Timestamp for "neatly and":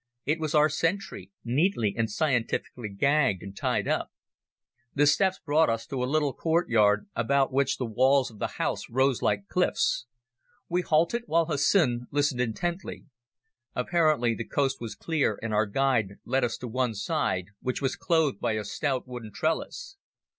1.45-2.09